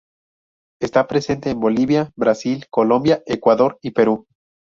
Está 0.81 1.05
presente 1.07 1.51
en 1.51 1.59
Bolivia, 1.59 2.11
Brasil, 2.15 2.65
Colombia, 2.71 3.21
Ecuador 3.27 3.77
y 3.83 3.91
Perú. 3.91 4.25